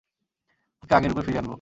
ওকে 0.83 0.93
আগের 0.97 1.09
রূপে 1.11 1.23
ফিরিয়ে 1.25 1.41
আনবো। 1.41 1.49